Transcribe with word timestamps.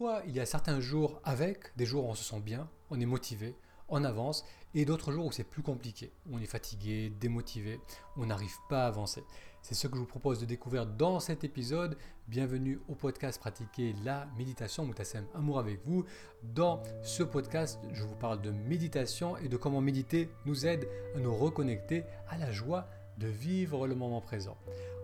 Pourquoi 0.00 0.22
il 0.26 0.34
y 0.34 0.40
a 0.40 0.46
certains 0.46 0.80
jours 0.80 1.20
avec, 1.24 1.76
des 1.76 1.84
jours 1.84 2.06
où 2.06 2.08
on 2.08 2.14
se 2.14 2.24
sent 2.24 2.40
bien, 2.40 2.70
on 2.88 2.98
est 2.98 3.04
motivé, 3.04 3.54
on 3.90 4.02
avance, 4.02 4.46
et 4.72 4.86
d'autres 4.86 5.12
jours 5.12 5.26
où 5.26 5.30
c'est 5.30 5.44
plus 5.44 5.60
compliqué, 5.60 6.10
où 6.26 6.36
on 6.36 6.38
est 6.38 6.46
fatigué, 6.46 7.12
démotivé, 7.20 7.78
où 8.16 8.22
on 8.22 8.26
n'arrive 8.26 8.56
pas 8.70 8.84
à 8.84 8.86
avancer. 8.86 9.22
C'est 9.60 9.74
ce 9.74 9.88
que 9.88 9.96
je 9.96 10.00
vous 10.00 10.06
propose 10.06 10.40
de 10.40 10.46
découvrir 10.46 10.86
dans 10.86 11.20
cet 11.20 11.44
épisode. 11.44 11.98
Bienvenue 12.28 12.80
au 12.88 12.94
podcast 12.94 13.38
Pratiquer 13.38 13.94
la 14.02 14.26
méditation. 14.38 14.86
Moutassem 14.86 15.26
Amour 15.34 15.58
avec 15.58 15.84
vous. 15.84 16.06
Dans 16.42 16.82
ce 17.02 17.22
podcast, 17.22 17.78
je 17.92 18.02
vous 18.02 18.16
parle 18.16 18.40
de 18.40 18.52
méditation 18.52 19.36
et 19.36 19.48
de 19.50 19.58
comment 19.58 19.82
méditer 19.82 20.30
nous 20.46 20.64
aide 20.64 20.88
à 21.14 21.18
nous 21.18 21.36
reconnecter 21.36 22.04
à 22.30 22.38
la 22.38 22.50
joie 22.50 22.88
de 23.18 23.26
vivre 23.26 23.86
le 23.86 23.94
moment 23.94 24.22
présent. 24.22 24.56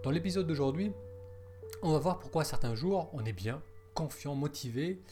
Dans 0.02 0.10
l'épisode 0.10 0.46
d'aujourd'hui, 0.46 0.90
on 1.82 1.92
va 1.92 1.98
voir 1.98 2.18
pourquoi 2.18 2.44
certains 2.44 2.74
jours 2.74 3.10
on 3.12 3.26
est 3.26 3.34
bien, 3.34 3.60
confiant, 3.96 4.34
motivé, 4.34 5.02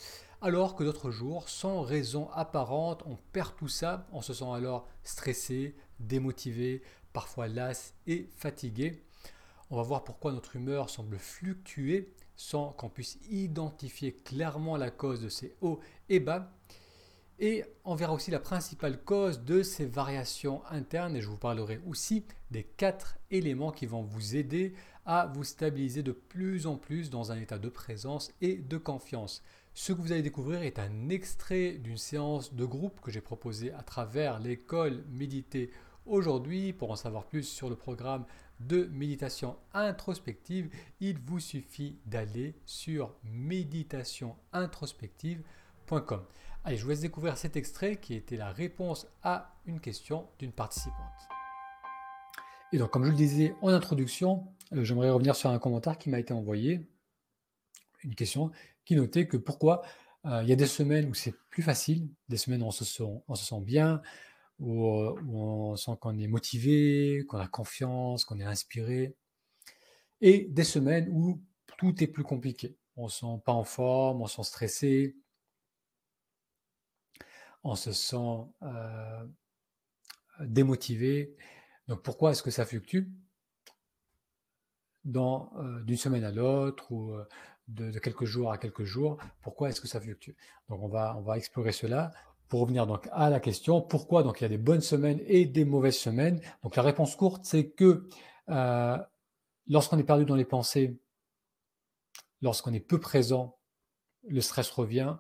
alors 0.42 0.76
que 0.76 0.84
d'autres 0.84 1.10
jours, 1.10 1.48
sans 1.48 1.80
raison 1.80 2.29
apparente, 2.32 3.02
on 3.06 3.16
perd 3.32 3.56
tout 3.56 3.66
ça, 3.66 4.06
on 4.12 4.20
se 4.20 4.34
sent 4.34 4.50
alors 4.54 4.86
stressé, 5.02 5.75
démotivé, 5.98 6.82
parfois 7.14 7.48
las 7.48 7.94
et 8.06 8.28
fatigué. 8.36 9.02
On 9.70 9.76
va 9.76 9.82
voir 9.82 10.04
pourquoi 10.04 10.32
notre 10.32 10.56
humeur 10.56 10.90
semble 10.90 11.18
fluctuer 11.18 12.12
sans 12.36 12.72
qu'on 12.72 12.90
puisse 12.90 13.18
identifier 13.30 14.12
clairement 14.12 14.76
la 14.76 14.90
cause 14.90 15.22
de 15.22 15.30
ces 15.30 15.54
hauts 15.62 15.80
et 16.11 16.20
bas. 16.20 16.53
Et 17.39 17.64
on 17.84 17.94
verra 17.94 18.12
aussi 18.12 18.30
la 18.30 18.39
principale 18.39 19.03
cause 19.03 19.40
de 19.40 19.62
ces 19.62 19.86
variations 19.86 20.62
internes 20.66 21.16
et 21.16 21.22
je 21.22 21.28
vous 21.28 21.39
parlerai 21.39 21.80
aussi 21.86 22.25
des 22.50 22.64
quatre 22.64 23.16
éléments 23.30 23.72
qui 23.72 23.86
vont 23.86 24.03
vous 24.03 24.36
aider 24.36 24.75
à 25.07 25.26
vous 25.26 25.44
stabiliser 25.44 26.03
de 26.03 26.13
plus 26.13 26.67
en 26.67 26.76
plus 26.76 27.11
dans 27.11 27.31
un 27.32 27.39
état 27.39 27.58
de 27.58 27.68
présence 27.68 28.32
et 28.40 28.57
de 28.57 28.79
confiance. 28.79 29.43
Ce 29.75 29.93
que 29.93 30.00
vous 30.00 30.12
allez 30.12 30.22
découvrir 30.22 30.62
est 30.62 30.79
un 30.79 31.08
extrait 31.08 31.72
d'une 31.72 31.99
séance 31.99 32.55
de 32.55 32.64
groupe 32.64 33.00
que 33.00 33.11
j'ai 33.11 33.20
proposée 33.20 33.73
à 33.73 33.83
travers 33.83 34.39
l'école 34.39 35.03
Méditer 35.11 35.73
aujourd'hui. 36.06 36.73
Pour 36.73 36.93
en 36.93 36.97
savoir 36.97 37.25
plus 37.25 37.43
sur 37.43 37.69
le 37.69 37.77
programme 37.77 38.25
de 38.61 38.84
méditation 38.93 39.56
introspective, 39.73 40.70
il 41.01 41.19
vous 41.19 41.41
suffit 41.41 41.98
d'aller 42.06 42.55
sur 42.67 43.12
méditationintrospective.com. 43.25 46.23
Allez, 46.65 46.77
je 46.77 46.84
vous 46.84 46.91
laisse 46.91 47.00
découvrir 47.00 47.37
cet 47.37 47.56
extrait 47.56 47.97
qui 47.97 48.15
était 48.15 48.37
la 48.37 48.53
réponse 48.53 49.09
à 49.23 49.56
une 49.67 49.81
question 49.81 50.28
d'une 50.39 50.53
participante. 50.53 50.95
Et 52.75 52.77
donc, 52.77 52.91
comme 52.91 53.05
je 53.05 53.11
le 53.11 53.17
disais 53.17 53.55
en 53.62 53.69
introduction, 53.69 54.53
euh, 54.72 54.83
j'aimerais 54.83 55.08
revenir 55.08 55.36
sur 55.36 55.48
un 55.48 55.61
commentaire 55.61 55.97
qui 55.97 56.11
m'a 56.11 56.19
été 56.19 56.34
envoyé, 56.34 56.91
une 58.03 58.16
question 58.16 58.50
qui 58.84 58.97
notait 58.97 59.28
que 59.28 59.36
pourquoi 59.36 59.83
euh, 60.27 60.42
il 60.42 60.48
y 60.48 60.53
a 60.53 60.56
des 60.56 60.66
semaines 60.66 61.08
où 61.08 61.14
c'est 61.14 61.36
plus 61.50 61.62
facile, 61.62 62.08
des 62.28 62.36
semaines 62.36 62.64
où 62.64 62.66
on 62.66 62.72
se 62.72 62.84
sent, 62.84 63.22
on 63.28 63.36
se 63.36 63.44
sent 63.44 63.61
bien, 63.61 64.03
où, 64.58 64.89
euh, 64.89 65.14
où 65.25 65.41
on 65.41 65.77
sent 65.77 65.92
qu'on 66.00 66.19
est 66.19 66.27
motivé, 66.27 67.25
qu'on 67.28 67.39
a 67.39 67.47
confiance, 67.47 68.25
qu'on 68.25 68.41
est 68.41 68.44
inspiré, 68.44 69.14
et 70.20 70.48
des 70.50 70.64
semaines 70.64 71.09
où 71.12 71.41
tout 71.78 72.03
est 72.03 72.09
plus 72.09 72.25
compliqué. 72.25 72.77
On 72.97 73.05
ne 73.05 73.09
se 73.09 73.20
sent 73.20 73.41
pas 73.44 73.53
en 73.53 73.62
forme, 73.62 74.20
on 74.20 74.27
se 74.27 74.34
sent 74.34 74.48
stressé, 74.48 75.16
on 77.62 77.77
se 77.77 77.92
sent 77.92 78.48
démotivé. 80.41 81.36
Donc 81.89 82.03
pourquoi 82.03 82.33
est-ce 82.33 82.43
que 82.43 82.51
ça 82.51 82.65
fluctue 82.65 83.09
dans 85.05 85.53
d'une 85.85 85.97
semaine 85.97 86.25
à 86.25 86.31
l'autre 86.31 86.91
ou 86.91 87.15
de, 87.69 87.99
quelques 87.99 88.25
jours 88.25 88.53
à 88.53 88.59
quelques 88.59 88.85
jours? 88.85 89.19
Pourquoi 89.43 89.69
est-ce 89.69 89.81
que 89.81 89.89
ça 89.89 90.01
fluctue? 90.01 90.33
Donc 90.69 90.83
on 90.83 90.89
va, 90.89 91.15
on 91.19 91.23
va 91.23 91.37
explorer 91.37 91.73
cela. 91.73 92.12
Pour 92.49 92.61
revenir 92.61 92.87
donc 92.87 93.09
à 93.12 93.31
la 93.31 93.41
question, 93.41 93.81
pourquoi 93.81 94.23
donc 94.23 94.41
il 94.41 94.45
y 94.45 94.47
a 94.47 94.51
des 94.51 94.59
bonnes 94.59 94.81
semaines 94.81 95.21
et 95.27 95.47
des 95.47 95.65
mauvaises 95.65 95.99
semaines? 95.99 96.41
Donc 96.62 96.77
la 96.77 96.83
réponse 96.83 97.17
courte, 97.17 97.44
c'est 97.44 97.71
que 97.71 98.09
euh, 98.49 98.99
lorsqu'on 99.67 99.99
est 99.99 100.05
perdu 100.05 100.25
dans 100.25 100.37
les 100.37 100.44
pensées, 100.44 100.99
lorsqu'on 102.43 102.73
est 102.73 102.81
peu 102.81 103.00
présent, 103.00 103.59
le 104.28 104.41
stress 104.41 104.71
revient, 104.71 105.17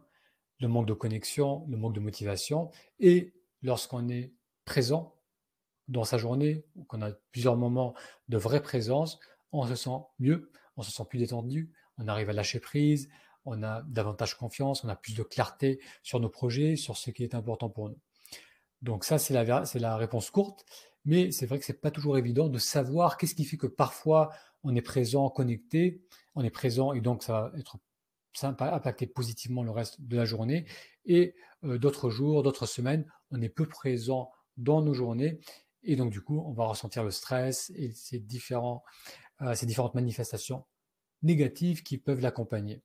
le 0.60 0.68
manque 0.68 0.86
de 0.86 0.92
connexion, 0.92 1.66
le 1.68 1.76
manque 1.76 1.94
de 1.94 2.00
motivation, 2.00 2.70
et 3.00 3.34
lorsqu'on 3.62 4.08
est 4.08 4.32
présent 4.64 5.13
dans 5.88 6.04
sa 6.04 6.18
journée, 6.18 6.64
ou 6.76 6.84
qu'on 6.84 7.02
a 7.02 7.12
plusieurs 7.32 7.56
moments 7.56 7.94
de 8.28 8.38
vraie 8.38 8.62
présence, 8.62 9.18
on 9.52 9.66
se 9.66 9.74
sent 9.74 9.98
mieux, 10.18 10.50
on 10.76 10.82
se 10.82 10.90
sent 10.90 11.04
plus 11.08 11.18
détendu, 11.18 11.70
on 11.98 12.08
arrive 12.08 12.30
à 12.30 12.32
lâcher 12.32 12.60
prise, 12.60 13.08
on 13.44 13.62
a 13.62 13.82
davantage 13.82 14.36
confiance, 14.36 14.84
on 14.84 14.88
a 14.88 14.96
plus 14.96 15.14
de 15.14 15.22
clarté 15.22 15.80
sur 16.02 16.20
nos 16.20 16.28
projets, 16.28 16.76
sur 16.76 16.96
ce 16.96 17.10
qui 17.10 17.22
est 17.22 17.34
important 17.34 17.68
pour 17.68 17.90
nous. 17.90 17.98
Donc 18.82 19.04
ça, 19.04 19.18
c'est 19.18 19.34
la, 19.34 19.96
réponse 19.96 20.30
courte, 20.30 20.64
mais 21.04 21.30
c'est 21.30 21.46
vrai 21.46 21.58
que 21.58 21.64
c'est 21.64 21.80
pas 21.80 21.90
toujours 21.90 22.18
évident 22.18 22.48
de 22.48 22.58
savoir 22.58 23.16
qu'est-ce 23.16 23.34
qui 23.34 23.44
fait 23.44 23.56
que 23.56 23.66
parfois 23.66 24.30
on 24.62 24.74
est 24.74 24.82
présent, 24.82 25.28
connecté, 25.28 26.02
on 26.34 26.42
est 26.42 26.50
présent 26.50 26.92
et 26.92 27.00
donc 27.00 27.22
ça 27.22 27.32
va 27.32 27.58
être 27.58 27.78
ça 28.32 28.50
va 28.50 28.74
impacter 28.74 29.06
positivement 29.06 29.62
le 29.62 29.70
reste 29.70 30.00
de 30.00 30.16
la 30.16 30.24
journée. 30.24 30.66
Et 31.04 31.36
euh, 31.62 31.78
d'autres 31.78 32.10
jours, 32.10 32.42
d'autres 32.42 32.66
semaines, 32.66 33.06
on 33.30 33.40
est 33.40 33.48
peu 33.48 33.66
présent 33.66 34.32
dans 34.56 34.82
nos 34.82 34.92
journées. 34.92 35.38
Et 35.84 35.96
donc, 35.96 36.10
du 36.10 36.20
coup, 36.20 36.42
on 36.46 36.52
va 36.52 36.64
ressentir 36.64 37.04
le 37.04 37.10
stress 37.10 37.70
et 37.76 37.92
ces, 37.92 38.16
euh, 38.16 39.54
différentes 39.62 39.94
manifestations 39.94 40.64
négatives 41.22 41.82
qui 41.82 41.98
peuvent 41.98 42.20
l'accompagner. 42.20 42.82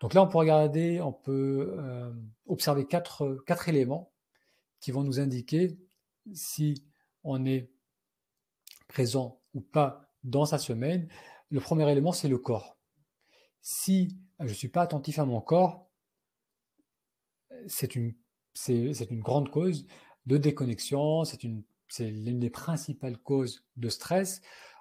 Donc 0.00 0.14
là, 0.14 0.22
on 0.22 0.28
peut 0.28 0.38
regarder, 0.38 1.00
on 1.00 1.12
peut 1.12 1.76
euh, 1.78 2.12
observer 2.46 2.86
quatre, 2.86 3.68
éléments 3.68 4.12
qui 4.80 4.92
vont 4.92 5.02
nous 5.02 5.18
indiquer 5.20 5.76
si 6.32 6.84
on 7.24 7.44
est 7.46 7.70
présent 8.86 9.40
ou 9.54 9.60
pas 9.60 10.12
dans 10.22 10.46
sa 10.46 10.58
semaine. 10.58 11.08
Le 11.50 11.60
premier 11.60 11.90
élément, 11.90 12.12
c'est 12.12 12.28
le 12.28 12.38
corps. 12.38 12.76
Si 13.60 14.16
je 14.38 14.44
ne 14.44 14.52
suis 14.52 14.68
pas 14.68 14.82
attentif 14.82 15.18
à 15.18 15.24
mon 15.24 15.40
corps, 15.40 15.88
c'est 17.66 17.96
une, 17.96 18.14
c'est, 18.54 19.10
une 19.10 19.20
grande 19.20 19.50
cause 19.50 19.86
de 20.26 20.36
déconnexion, 20.36 21.24
c'est, 21.24 21.42
une, 21.42 21.64
c'est 21.88 22.10
l'une 22.10 22.38
des 22.40 22.50
principales 22.50 23.18
causes 23.18 23.64
de 23.76 23.88
stress. 23.88 24.40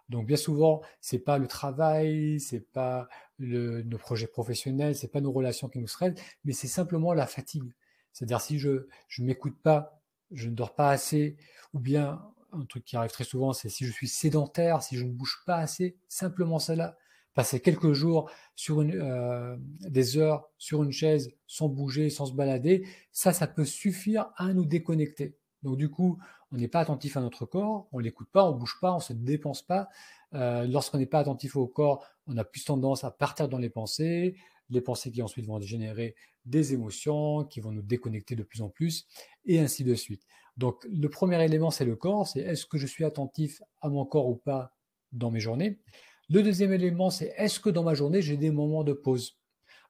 Donc 0.10 0.26
bien 0.26 0.38
souvent, 0.38 0.82
c'est 1.02 1.20
pas 1.20 1.38
le 1.38 1.48
travail, 1.48 2.40
c'est 2.40 2.72
pas 2.72 3.10
nos 3.40 3.98
projets 3.98 4.28
professionnels, 4.28 4.96
c'est 4.96 5.12
pas 5.12 5.22
nos 5.22 5.32
relations 5.32 5.68
qui 5.70 5.80
nous 5.80 5.88
stressent, 5.88 6.20
mais 6.46 6.54
c'est 6.54 6.68
simplement 6.68 7.14
la 7.14 7.28
fatigue. 7.28 7.74
C'est-à-dire 8.14 8.42
si 8.42 8.58
je 8.60 8.88
je 9.08 9.24
m'écoute 9.24 9.58
pas, 9.62 10.02
je 10.32 10.50
ne 10.50 10.56
dors 10.56 10.76
pas 10.76 10.90
assez, 10.90 11.38
ou 11.74 11.80
bien 11.80 12.22
un 12.54 12.66
truc 12.66 12.86
qui 12.86 12.96
arrive 12.96 13.12
très 13.12 13.24
souvent, 13.24 13.54
c'est 13.54 13.70
si 13.70 13.86
je 13.86 13.92
suis 13.92 14.08
sédentaire, 14.08 14.82
si 14.82 14.98
je 14.98 15.04
ne 15.04 15.12
bouge 15.12 15.44
pas 15.46 15.58
assez, 15.58 15.98
simplement 16.08 16.60
cela. 16.60 16.98
Passer 17.34 17.60
quelques 17.60 17.94
jours 17.94 18.32
sur 18.56 18.82
une, 18.82 18.96
euh, 18.96 19.56
des 19.82 20.18
heures 20.18 20.50
sur 20.58 20.84
une 20.84 20.92
chaise 20.92 21.32
sans 21.46 21.70
bouger, 21.70 22.10
sans 22.10 22.26
se 22.26 22.34
balader, 22.34 22.88
ça, 23.12 23.32
ça 23.32 23.46
peut 23.46 23.66
suffire 23.66 24.32
à 24.38 24.54
nous 24.54 24.66
déconnecter. 24.66 25.38
Donc 25.68 25.76
du 25.76 25.90
coup, 25.90 26.18
on 26.54 26.56
n'est 26.56 26.70
pas 26.70 26.80
attentif 26.80 27.18
à 27.18 27.20
notre 27.20 27.46
corps, 27.46 27.90
on 27.92 28.00
l'écoute 28.00 28.30
pas, 28.32 28.50
on 28.50 28.54
bouge 28.54 28.78
pas, 28.80 28.94
on 28.94 29.02
se 29.02 29.12
dépense 29.12 29.62
pas. 29.62 29.90
Euh, 30.34 30.66
lorsqu'on 30.66 30.98
n'est 30.98 31.06
pas 31.06 31.20
attentif 31.20 31.58
au 31.58 31.68
corps, 31.68 32.06
on 32.26 32.38
a 32.38 32.46
plus 32.46 32.64
tendance 32.64 33.04
à 33.04 33.12
partir 33.12 33.50
dans 33.50 33.58
les 33.58 33.70
pensées, 33.70 34.38
les 34.70 34.80
pensées 34.80 35.12
qui 35.12 35.22
ensuite 35.22 35.46
vont 35.46 35.60
générer 35.60 36.16
des 36.46 36.72
émotions, 36.74 37.44
qui 37.44 37.60
vont 37.60 37.74
nous 37.74 37.82
déconnecter 37.82 38.38
de 38.38 38.44
plus 38.44 38.62
en 38.62 38.70
plus, 38.70 39.08
et 39.44 39.60
ainsi 39.60 39.84
de 39.84 39.94
suite. 39.94 40.24
Donc 40.56 40.88
le 40.90 41.10
premier 41.10 41.44
élément, 41.44 41.70
c'est 41.70 41.84
le 41.84 41.98
corps, 41.98 42.26
c'est 42.26 42.40
est-ce 42.40 42.66
que 42.66 42.78
je 42.78 42.88
suis 42.88 43.04
attentif 43.04 43.62
à 43.82 43.90
mon 43.90 44.06
corps 44.06 44.30
ou 44.30 44.38
pas 44.38 44.74
dans 45.12 45.32
mes 45.32 45.42
journées? 45.42 45.82
Le 46.30 46.44
deuxième 46.44 46.72
élément, 46.72 47.10
c'est 47.10 47.34
est-ce 47.36 47.60
que 47.60 47.70
dans 47.70 47.84
ma 47.84 47.94
journée, 47.94 48.22
j'ai 48.22 48.38
des 48.38 48.52
moments 48.52 48.86
de 48.86 48.94
pause? 48.94 49.38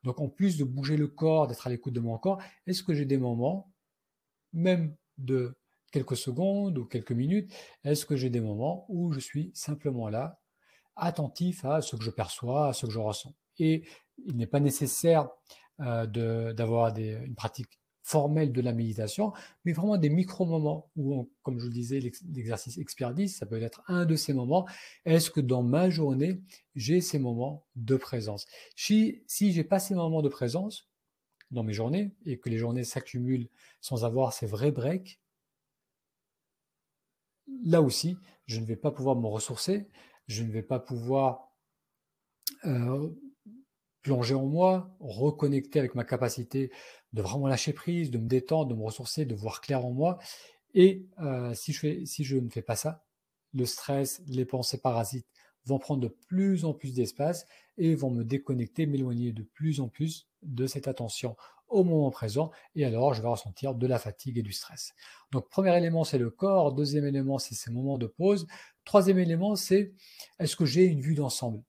Donc 0.02 0.20
en 0.22 0.28
plus 0.28 0.58
de 0.58 0.64
bouger 0.64 0.98
le 0.98 1.08
corps, 1.08 1.46
d'être 1.46 1.68
à 1.68 1.70
l'écoute 1.70 1.94
de 1.94 2.00
mon 2.00 2.18
corps, 2.18 2.42
est-ce 2.66 2.82
que 2.82 2.96
j'ai 2.96 3.06
des 3.06 3.20
moments, 3.20 3.72
même 4.54 4.96
de 5.20 5.56
quelques 5.92 6.18
secondes 6.18 6.78
ou 6.78 6.86
quelques 6.86 7.12
minutes 7.12 7.54
Est-ce 7.84 8.06
que 8.06 8.16
j'ai 8.16 8.30
des 8.30 8.42
moments 8.42 8.86
où 8.90 9.12
je 9.12 9.20
suis 9.20 9.52
simplement 9.54 10.10
là, 10.10 10.40
attentif 10.96 11.66
à 11.66 11.82
ce 11.82 11.96
que 11.96 12.04
je 12.04 12.12
perçois, 12.12 12.70
à 12.70 12.74
ce 12.74 12.86
que 12.86 12.92
je 12.92 13.00
ressens? 13.00 13.36
Et 13.60 13.84
il 14.26 14.36
n'est 14.36 14.48
pas 14.48 14.60
nécessaire 14.60 15.30
euh, 15.80 16.54
d'avoir 16.54 16.96
une 16.98 17.36
pratique 17.36 17.80
formelle 18.08 18.54
de 18.54 18.62
la 18.62 18.72
méditation, 18.72 19.34
mais 19.66 19.74
vraiment 19.74 19.98
des 19.98 20.10
micro-moments 20.10 20.90
où, 20.96 21.30
comme 21.44 21.60
je 21.60 21.66
le 21.66 21.74
disais, 21.74 22.00
l'exercice 22.00 22.78
expert 22.78 23.14
10, 23.14 23.28
ça 23.28 23.46
peut 23.46 23.62
être 23.62 23.82
un 23.90 24.06
de 24.06 24.16
ces 24.16 24.34
moments. 24.34 24.66
Est-ce 25.04 25.30
que 25.30 25.42
dans 25.42 25.62
ma 25.62 25.90
journée, 25.90 26.42
j'ai 26.74 27.02
ces 27.02 27.20
moments 27.20 27.66
de 27.76 27.98
présence? 27.98 28.46
Si, 28.78 29.24
si 29.28 29.52
j'ai 29.52 29.66
pas 29.66 29.80
ces 29.80 29.94
moments 29.94 30.22
de 30.22 30.30
présence 30.30 30.88
dans 31.52 31.64
mes 31.64 31.74
journées 31.74 32.16
et 32.26 32.40
que 32.40 32.50
les 32.50 32.58
journées 32.58 32.86
s'accumulent 32.86 33.50
sans 33.82 34.06
avoir 34.06 34.32
ces 34.32 34.46
vrais 34.46 34.72
breaks, 34.72 35.20
là 37.64 37.82
aussi, 37.82 38.18
je 38.46 38.60
ne 38.60 38.66
vais 38.66 38.76
pas 38.76 38.92
pouvoir 38.92 39.16
me 39.16 39.28
ressourcer, 39.28 39.88
je 40.28 40.44
ne 40.44 40.52
vais 40.52 40.64
pas 40.64 40.80
pouvoir 40.80 41.52
euh, 42.66 43.10
plonger 44.02 44.36
en 44.36 44.46
moi, 44.46 44.96
reconnecter 45.00 45.80
avec 45.80 45.96
ma 45.96 46.04
capacité 46.04 46.72
de 47.14 47.22
vraiment 47.22 47.48
lâcher 47.48 47.74
prise, 47.74 48.12
de 48.12 48.18
me 48.18 48.28
détendre, 48.28 48.70
de 48.70 48.76
me 48.76 48.84
ressourcer, 48.84 49.26
de 49.26 49.36
voir 49.36 49.62
clair 49.62 49.86
en 49.86 49.92
moi. 49.92 50.18
Et 50.74 51.08
euh, 51.20 51.54
si, 51.54 51.74
je 51.74 51.80
fais, 51.80 52.06
si 52.06 52.24
je 52.24 52.38
ne 52.38 52.50
fais 52.50 52.62
pas 52.62 52.76
ça, 52.76 53.04
le 53.54 53.66
stress, 53.66 54.22
les 54.28 54.46
pensées 54.46 54.80
parasites 54.80 55.28
vont 55.68 55.80
prendre 55.80 56.02
de 56.02 56.08
plus 56.28 56.66
en 56.66 56.74
plus 56.74 56.94
d'espace 56.94 57.46
et 57.78 57.96
vont 57.96 58.10
me 58.10 58.24
déconnecter, 58.24 58.86
m'éloigner 58.86 59.32
de 59.32 59.44
plus 59.44 59.80
en 59.80 59.90
plus 59.90 60.28
de 60.42 60.66
cette 60.66 60.88
attention 60.88 61.36
au 61.68 61.84
moment 61.84 62.10
présent. 62.12 62.52
Et 62.76 62.86
alors, 62.86 63.14
je 63.14 63.22
vais 63.22 63.28
ressentir 63.28 63.76
de 63.76 63.88
la 63.88 64.00
fatigue 64.00 64.38
et 64.38 64.42
du 64.42 64.54
stress. 64.54 64.94
Donc, 65.32 65.50
premier 65.50 65.76
élément, 65.78 66.04
c'est 66.04 66.18
le 66.18 66.30
corps. 66.30 66.74
Deuxième 66.74 67.06
élément, 67.06 67.40
c'est 67.40 67.56
ces 67.56 67.72
moments 67.72 67.98
de 67.98 68.08
pause. 68.08 68.48
Troisième 68.86 69.20
élément, 69.20 69.56
c'est 69.56 69.94
est-ce 70.40 70.56
que 70.56 70.66
j'ai 70.66 70.86
une 70.86 71.02
vue 71.02 71.16
d'ensemble? 71.16 71.62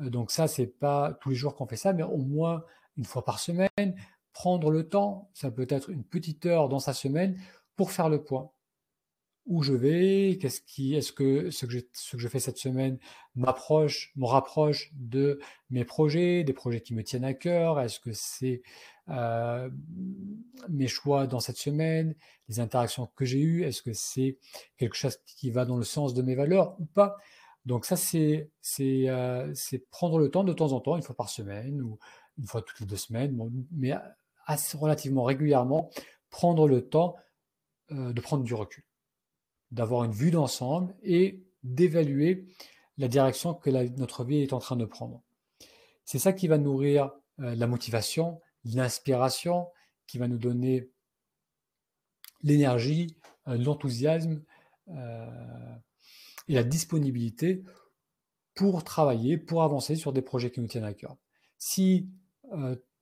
Euh, 0.00 0.10
Donc 0.10 0.30
ça, 0.30 0.46
c'est 0.48 0.66
pas 0.66 1.18
tous 1.20 1.30
les 1.30 1.34
jours 1.36 1.56
qu'on 1.56 1.66
fait 1.66 1.76
ça, 1.76 1.92
mais 1.92 2.04
au 2.04 2.18
moins 2.18 2.64
une 2.96 3.04
fois 3.04 3.24
par 3.24 3.40
semaine, 3.40 3.68
prendre 4.32 4.70
le 4.70 4.88
temps, 4.88 5.30
ça 5.34 5.50
peut 5.50 5.66
être 5.68 5.90
une 5.90 6.04
petite 6.04 6.46
heure 6.46 6.68
dans 6.68 6.78
sa 6.78 6.94
semaine 6.94 7.38
pour 7.74 7.90
faire 7.90 8.08
le 8.08 8.22
point 8.22 8.50
où 9.46 9.62
je 9.62 9.72
vais, 9.72 10.38
qu'est-ce 10.40 10.60
qui, 10.60 10.94
est-ce 10.94 11.12
que 11.12 11.50
ce 11.50 11.66
que, 11.66 11.72
je, 11.72 11.80
ce 11.92 12.16
que 12.16 12.22
je 12.22 12.28
fais 12.28 12.40
cette 12.40 12.58
semaine 12.58 12.98
m'approche, 13.36 14.12
me 14.16 14.26
rapproche 14.26 14.90
de 14.94 15.38
mes 15.70 15.84
projets, 15.84 16.42
des 16.42 16.52
projets 16.52 16.80
qui 16.80 16.94
me 16.94 17.04
tiennent 17.04 17.24
à 17.24 17.34
cœur, 17.34 17.80
est-ce 17.80 18.00
que 18.00 18.10
c'est 18.12 18.62
euh, 19.08 19.70
mes 20.68 20.88
choix 20.88 21.28
dans 21.28 21.38
cette 21.38 21.58
semaine, 21.58 22.16
les 22.48 22.58
interactions 22.58 23.08
que 23.14 23.24
j'ai 23.24 23.40
eues, 23.40 23.62
est-ce 23.62 23.82
que 23.82 23.92
c'est 23.92 24.38
quelque 24.78 24.96
chose 24.96 25.18
qui 25.24 25.50
va 25.50 25.64
dans 25.64 25.76
le 25.76 25.84
sens 25.84 26.12
de 26.12 26.22
mes 26.22 26.34
valeurs 26.34 26.74
ou 26.80 26.86
pas? 26.86 27.16
Donc 27.66 27.84
ça, 27.84 27.96
c'est 27.96 28.50
c'est 28.60 29.08
euh, 29.08 29.52
prendre 29.90 30.18
le 30.18 30.30
temps 30.30 30.44
de 30.44 30.52
temps 30.52 30.72
en 30.72 30.80
temps, 30.80 30.96
une 30.96 31.02
fois 31.02 31.16
par 31.16 31.28
semaine 31.30 31.82
ou 31.82 31.98
une 32.38 32.46
fois 32.46 32.62
toutes 32.62 32.80
les 32.80 32.86
deux 32.86 32.96
semaines, 32.96 33.38
mais 33.72 33.92
assez 34.46 34.76
relativement 34.76 35.24
régulièrement, 35.24 35.90
prendre 36.30 36.68
le 36.68 36.88
temps 36.88 37.16
euh, 37.92 38.12
de 38.12 38.20
prendre 38.20 38.42
du 38.42 38.54
recul 38.54 38.84
d'avoir 39.70 40.04
une 40.04 40.12
vue 40.12 40.30
d'ensemble 40.30 40.94
et 41.02 41.44
d'évaluer 41.62 42.46
la 42.98 43.08
direction 43.08 43.54
que 43.54 43.70
notre 43.70 44.24
vie 44.24 44.38
est 44.38 44.52
en 44.52 44.58
train 44.58 44.76
de 44.76 44.84
prendre. 44.84 45.22
C'est 46.04 46.18
ça 46.18 46.32
qui 46.32 46.48
va 46.48 46.56
nourrir 46.56 47.10
euh, 47.40 47.54
la 47.54 47.66
motivation, 47.66 48.40
l'inspiration, 48.64 49.68
qui 50.06 50.18
va 50.18 50.28
nous 50.28 50.38
donner 50.38 50.88
l'énergie, 52.42 53.16
euh, 53.48 53.58
l'enthousiasme 53.58 54.42
euh, 54.88 55.74
et 56.48 56.54
la 56.54 56.62
disponibilité 56.62 57.64
pour 58.54 58.84
travailler, 58.84 59.36
pour 59.36 59.62
avancer 59.62 59.96
sur 59.96 60.12
des 60.12 60.22
projets 60.22 60.50
qui 60.50 60.60
nous 60.60 60.68
tiennent 60.68 60.84
à 60.84 60.94
cœur. 60.94 61.16
Si 61.58 62.08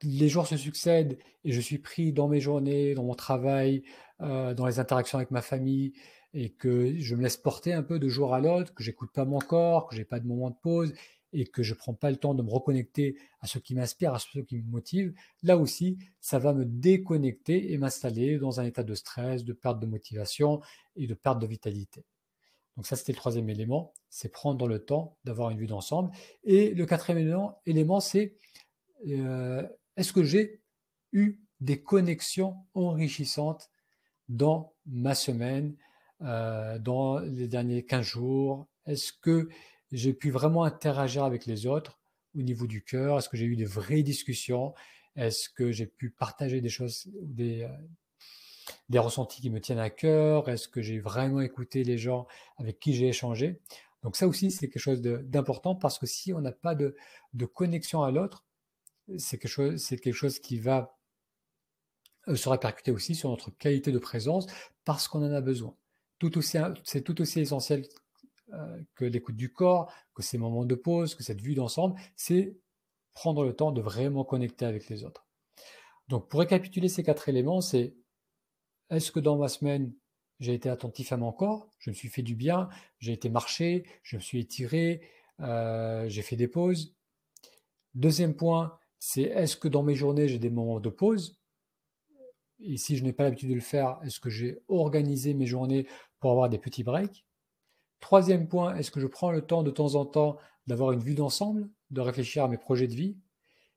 les 0.02 0.28
jours 0.28 0.46
se 0.46 0.56
succèdent 0.56 1.18
et 1.44 1.52
je 1.52 1.60
suis 1.60 1.78
pris 1.78 2.12
dans 2.12 2.28
mes 2.28 2.40
journées, 2.40 2.94
dans 2.94 3.04
mon 3.04 3.14
travail, 3.14 3.84
dans 4.18 4.66
les 4.66 4.78
interactions 4.78 5.18
avec 5.18 5.30
ma 5.30 5.42
famille, 5.42 5.92
et 6.34 6.50
que 6.50 6.98
je 6.98 7.14
me 7.14 7.22
laisse 7.22 7.36
porter 7.36 7.72
un 7.72 7.82
peu 7.82 7.98
de 7.98 8.08
jour 8.08 8.34
à 8.34 8.40
l'autre, 8.40 8.74
que 8.74 8.82
j'écoute 8.82 9.10
pas 9.12 9.24
mon 9.24 9.38
corps, 9.38 9.86
que 9.86 9.96
j'ai 9.96 10.04
pas 10.04 10.20
de 10.20 10.26
moment 10.26 10.50
de 10.50 10.56
pause 10.60 10.92
et 11.32 11.46
que 11.46 11.62
je 11.62 11.74
prends 11.74 11.94
pas 11.94 12.10
le 12.10 12.16
temps 12.16 12.34
de 12.34 12.42
me 12.42 12.50
reconnecter 12.50 13.16
à 13.40 13.46
ce 13.46 13.58
qui 13.58 13.74
m'inspire, 13.74 14.14
à 14.14 14.18
ce 14.18 14.38
qui 14.40 14.58
me 14.58 14.70
motive, 14.70 15.14
là 15.42 15.56
aussi, 15.56 15.98
ça 16.20 16.38
va 16.38 16.52
me 16.52 16.64
déconnecter 16.64 17.72
et 17.72 17.78
m'installer 17.78 18.38
dans 18.38 18.60
un 18.60 18.64
état 18.64 18.84
de 18.84 18.94
stress, 18.94 19.44
de 19.44 19.52
perte 19.52 19.80
de 19.80 19.86
motivation 19.86 20.60
et 20.96 21.06
de 21.06 21.14
perte 21.14 21.40
de 21.40 21.46
vitalité. 21.46 22.04
Donc 22.76 22.86
ça, 22.86 22.96
c'était 22.96 23.12
le 23.12 23.16
troisième 23.16 23.48
élément, 23.48 23.92
c'est 24.10 24.30
prendre 24.30 24.66
le 24.66 24.84
temps 24.84 25.16
d'avoir 25.24 25.50
une 25.50 25.58
vue 25.58 25.66
d'ensemble. 25.66 26.10
Et 26.44 26.74
le 26.74 26.86
quatrième 26.86 27.52
élément, 27.66 28.00
c'est 28.00 28.36
euh, 29.08 29.66
est-ce 29.96 30.12
que 30.12 30.24
j'ai 30.24 30.60
eu 31.12 31.40
des 31.60 31.82
connexions 31.82 32.56
enrichissantes 32.74 33.70
dans 34.28 34.72
ma 34.86 35.14
semaine, 35.14 35.76
euh, 36.24 36.78
dans 36.78 37.18
les 37.18 37.48
derniers 37.48 37.84
15 37.84 38.04
jours. 38.06 38.66
Est-ce 38.86 39.12
que 39.12 39.48
j'ai 39.92 40.14
pu 40.14 40.30
vraiment 40.30 40.64
interagir 40.64 41.24
avec 41.24 41.44
les 41.44 41.66
autres 41.66 41.98
au 42.34 42.40
niveau 42.40 42.66
du 42.66 42.82
cœur? 42.82 43.18
Est-ce 43.18 43.28
que 43.28 43.36
j'ai 43.36 43.44
eu 43.44 43.56
des 43.56 43.66
vraies 43.66 44.02
discussions? 44.02 44.74
Est-ce 45.16 45.50
que 45.50 45.70
j'ai 45.70 45.86
pu 45.86 46.10
partager 46.10 46.62
des 46.62 46.70
choses, 46.70 47.08
des, 47.20 47.68
euh, 48.90 49.00
ressentis 49.00 49.42
qui 49.42 49.50
me 49.50 49.60
tiennent 49.60 49.78
à 49.78 49.90
cœur? 49.90 50.48
Est-ce 50.48 50.66
que 50.66 50.80
j'ai 50.80 50.98
vraiment 50.98 51.42
écouté 51.42 51.84
les 51.84 51.98
gens 51.98 52.26
avec 52.56 52.80
qui 52.80 52.94
j'ai 52.94 53.08
échangé? 53.08 53.60
Donc 54.02 54.16
ça 54.16 54.26
aussi, 54.26 54.50
c'est 54.50 54.68
quelque 54.68 54.82
chose 54.82 55.02
d'important 55.02 55.74
parce 55.74 55.98
que 55.98 56.06
si 56.06 56.32
on 56.32 56.40
n'a 56.40 56.52
pas 56.52 56.74
de, 56.74 56.96
connexion 57.52 58.02
à 58.02 58.10
l'autre, 58.10 58.46
c'est 59.18 59.38
quelque, 59.38 59.50
chose, 59.50 59.86
quelque 59.86 60.12
chose 60.12 60.38
qui 60.38 60.58
va 60.58 60.96
euh, 62.28 62.36
se 62.36 62.48
répercuter 62.48 62.90
aussi 62.90 63.14
sur 63.14 63.28
notre 63.28 63.50
qualité 63.50 63.92
de 63.92 63.98
présence 63.98 64.46
parce 64.86 65.06
qu'on 65.06 65.22
en 65.22 65.32
a 65.32 65.42
besoin 65.42 65.76
c'est 66.84 67.02
tout 67.02 67.20
aussi 67.20 67.40
essentiel 67.40 67.86
euh, 68.52 68.82
que 68.94 69.04
l'écoute 69.04 69.36
du 69.36 69.52
corps, 69.52 69.92
que 70.14 70.22
ces 70.22 70.38
moments 70.38 70.64
de 70.64 70.74
pause, 70.74 71.14
que 71.14 71.22
cette 71.22 71.40
vue 71.40 71.54
d'ensemble, 71.54 71.98
c'est 72.16 72.56
prendre 73.14 73.44
le 73.44 73.54
temps 73.54 73.72
de 73.72 73.80
vraiment 73.80 74.24
connecter 74.24 74.64
avec 74.66 74.88
les 74.88 75.04
autres. 75.04 75.26
Donc 76.08 76.28
pour 76.28 76.40
récapituler 76.40 76.88
ces 76.88 77.02
quatre 77.02 77.28
éléments, 77.28 77.60
c'est 77.60 77.94
est-ce 78.90 79.10
que 79.10 79.20
dans 79.20 79.38
ma 79.38 79.48
semaine, 79.48 79.94
j'ai 80.40 80.52
été 80.52 80.68
attentif 80.68 81.12
à 81.12 81.16
mon 81.16 81.32
corps, 81.32 81.70
je 81.78 81.90
me 81.90 81.94
suis 81.94 82.08
fait 82.08 82.22
du 82.22 82.34
bien, 82.34 82.68
j'ai 82.98 83.12
été 83.12 83.30
marcher, 83.30 83.86
je 84.02 84.16
me 84.16 84.20
suis 84.20 84.40
étiré, 84.40 85.00
euh, 85.40 86.08
j'ai 86.08 86.22
fait 86.22 86.36
des 86.36 86.48
pauses. 86.48 86.94
Deuxième 87.94 88.34
point, 88.34 88.76
c'est 88.98 89.22
est-ce 89.22 89.56
que 89.56 89.68
dans 89.68 89.82
mes 89.82 89.94
journées, 89.94 90.28
j'ai 90.28 90.38
des 90.38 90.50
moments 90.50 90.80
de 90.80 90.90
pause? 90.90 91.38
Et 92.60 92.76
si 92.76 92.96
je 92.96 93.04
n'ai 93.04 93.12
pas 93.12 93.24
l'habitude 93.24 93.50
de 93.50 93.54
le 93.54 93.60
faire, 93.60 93.98
est-ce 94.04 94.20
que 94.20 94.30
j'ai 94.30 94.58
organisé 94.68 95.34
mes 95.34 95.46
journées 95.46 95.86
pour 96.20 96.30
avoir 96.30 96.48
des 96.48 96.58
petits 96.58 96.84
breaks? 96.84 97.24
Troisième 98.00 98.48
point, 98.48 98.76
est-ce 98.76 98.90
que 98.90 99.00
je 99.00 99.06
prends 99.06 99.30
le 99.30 99.42
temps 99.42 99.62
de 99.62 99.70
temps 99.70 99.94
en 99.94 100.04
temps 100.04 100.36
d'avoir 100.66 100.92
une 100.92 101.00
vue 101.00 101.14
d'ensemble, 101.14 101.68
de 101.90 102.00
réfléchir 102.00 102.44
à 102.44 102.48
mes 102.48 102.58
projets 102.58 102.88
de 102.88 102.94
vie? 102.94 103.16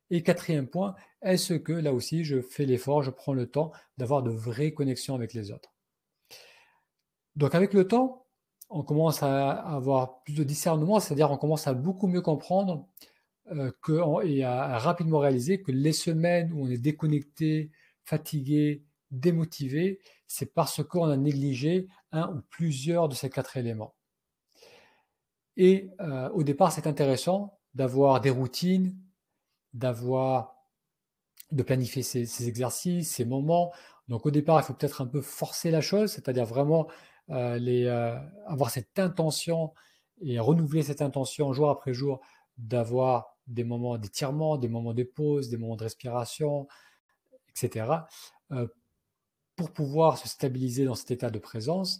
Et 0.10 0.24
quatrième 0.24 0.68
point, 0.68 0.96
est-ce 1.22 1.54
que 1.54 1.74
là 1.74 1.94
aussi 1.94 2.24
je 2.24 2.42
fais 2.42 2.66
l'effort, 2.66 3.04
je 3.04 3.12
prends 3.12 3.34
le 3.34 3.48
temps 3.48 3.72
d'avoir 3.98 4.24
de 4.24 4.32
vraies 4.32 4.74
connexions 4.74 5.16
avec 5.16 5.34
les 5.34 5.52
autres? 5.52 5.74
Donc 7.36 7.56
avec 7.56 7.74
le 7.74 7.88
temps, 7.88 8.26
on 8.70 8.84
commence 8.84 9.24
à 9.24 9.52
avoir 9.52 10.24
plus 10.24 10.34
de 10.34 10.44
discernement, 10.44 11.00
c'est-à-dire 11.00 11.32
on 11.32 11.38
commence 11.38 11.68
à 11.68 11.74
beaucoup 11.74 12.08
mieux 12.08 12.22
comprendre 12.22 12.88
euh, 13.52 13.72
et 14.24 14.44
à 14.44 14.78
rapidement 14.78 15.20
réaliser 15.20 15.62
que 15.62 15.72
les 15.72 15.94
semaines 15.94 16.52
où 16.52 16.66
on 16.66 16.70
est 16.70 16.78
déconnecté, 16.78 17.72
fatigué, 18.08 18.84
démotivé, 19.12 20.00
c'est 20.28 20.54
parce 20.54 20.84
qu'on 20.84 21.10
a 21.10 21.18
négligé 21.18 21.88
un 22.12 22.34
ou 22.34 22.42
plusieurs 22.50 23.10
de 23.10 23.16
ces 23.16 23.30
quatre 23.30 23.58
éléments. 23.58 23.96
Et 25.58 25.90
euh, 26.02 26.30
au 26.30 26.44
départ, 26.44 26.72
c'est 26.72 26.88
intéressant 26.88 27.60
d'avoir 27.74 28.22
des 28.22 28.30
routines, 28.30 28.98
d'avoir 29.74 30.56
de 31.52 31.64
planifier 31.64 32.04
ses, 32.04 32.48
exercices, 32.48 33.12
ses 33.12 33.26
moments. 33.26 33.72
Donc 34.08 34.26
au 34.26 34.32
départ, 34.32 34.60
il 34.60 34.64
faut 34.64 34.74
peut-être 34.74 35.02
un 35.02 35.08
peu 35.08 35.22
forcer 35.22 35.72
la 35.72 35.82
chose, 35.82 36.12
c'est-à-dire 36.12 36.46
vraiment 36.46 36.88
euh, 37.30 37.58
les, 37.58 37.86
euh, 37.86 38.18
avoir 38.46 38.70
cette 38.70 39.00
intention 39.00 39.74
et 40.22 40.40
renouveler 40.40 40.84
cette 40.84 41.02
intention 41.02 41.54
jour 41.54 41.70
après 41.70 41.94
jour 41.94 42.22
d'avoir 42.58 43.38
des 43.48 43.64
moments 43.64 43.98
d'étirement, 43.98 44.58
des 44.58 44.68
moments 44.68 44.94
de 44.94 45.04
pause, 45.04 45.50
des 45.50 45.58
moments 45.58 45.76
de 45.76 45.84
respiration, 45.84 46.68
etc., 47.64 47.92
euh, 48.52 48.68
pour 49.56 49.72
pouvoir 49.72 50.18
se 50.18 50.28
stabiliser 50.28 50.86
dans 50.86 50.96
cet 50.96 51.12
état 51.12 51.30
de 51.30 51.40
présence 51.40 51.98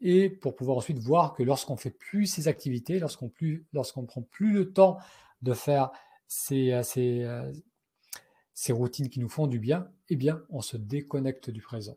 et 0.00 0.28
pour 0.30 0.54
pouvoir 0.54 0.78
ensuite 0.78 0.98
voir 0.98 1.34
que 1.34 1.42
lorsqu'on 1.42 1.76
fait 1.76 1.90
plus 1.90 2.26
ces 2.26 2.48
activités, 2.48 2.98
lorsqu'on 2.98 3.28
plus, 3.28 3.66
lorsqu'on 3.72 4.04
prend 4.04 4.22
plus 4.22 4.52
le 4.52 4.72
temps 4.72 4.98
de 5.42 5.54
faire 5.54 5.90
ces, 6.26 6.72
euh, 6.72 6.82
euh, 6.98 7.52
ces, 8.54 8.72
routines 8.72 9.08
qui 9.08 9.20
nous 9.20 9.28
font 9.28 9.46
du 9.46 9.58
bien, 9.58 9.90
eh 10.08 10.16
bien, 10.16 10.42
on 10.50 10.60
se 10.60 10.76
déconnecte 10.76 11.50
du 11.50 11.62
présent. 11.62 11.96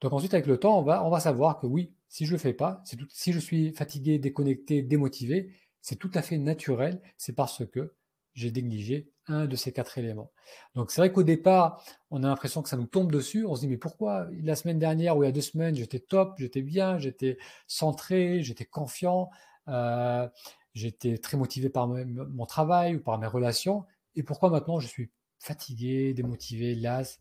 Donc 0.00 0.12
ensuite, 0.12 0.34
avec 0.34 0.46
le 0.46 0.58
temps, 0.58 0.78
on 0.80 1.10
va, 1.10 1.20
savoir 1.20 1.60
que 1.60 1.66
oui, 1.66 1.94
si 2.08 2.26
je 2.26 2.32
ne 2.32 2.36
le 2.36 2.40
fais 2.40 2.52
pas, 2.52 2.82
si 3.08 3.32
je 3.32 3.38
suis 3.38 3.72
fatigué, 3.72 4.18
déconnecté, 4.18 4.82
démotivé, 4.82 5.52
c'est 5.80 5.96
tout 5.96 6.10
à 6.14 6.22
fait 6.22 6.38
naturel, 6.38 7.00
c'est 7.16 7.34
parce 7.34 7.64
que 7.66 7.94
j'ai 8.34 8.50
négligé 8.50 9.10
un 9.26 9.46
de 9.46 9.56
ces 9.56 9.72
quatre 9.72 9.98
éléments. 9.98 10.32
Donc 10.74 10.90
c'est 10.90 11.00
vrai 11.00 11.12
qu'au 11.12 11.22
départ, 11.22 11.84
on 12.10 12.24
a 12.24 12.28
l'impression 12.28 12.62
que 12.62 12.68
ça 12.68 12.76
nous 12.76 12.86
tombe 12.86 13.12
dessus. 13.12 13.44
On 13.46 13.54
se 13.54 13.60
dit 13.60 13.68
mais 13.68 13.76
pourquoi? 13.76 14.26
La 14.42 14.56
semaine 14.56 14.78
dernière 14.78 15.16
ou 15.16 15.22
il 15.22 15.26
y 15.26 15.28
a 15.28 15.32
deux 15.32 15.40
semaines, 15.40 15.74
j'étais 15.76 16.00
top, 16.00 16.34
j'étais 16.38 16.62
bien, 16.62 16.98
j'étais 16.98 17.38
centré, 17.66 18.42
j'étais 18.42 18.64
confiant, 18.64 19.30
euh, 19.68 20.28
j'étais 20.74 21.18
très 21.18 21.36
motivé 21.36 21.68
par 21.68 21.86
mon 21.88 22.46
travail 22.46 22.96
ou 22.96 23.00
par 23.00 23.18
mes 23.18 23.26
relations. 23.26 23.84
Et 24.16 24.22
pourquoi 24.22 24.50
maintenant 24.50 24.80
je 24.80 24.88
suis 24.88 25.10
fatigué, 25.38 26.14
démotivé, 26.14 26.74
las, 26.74 27.20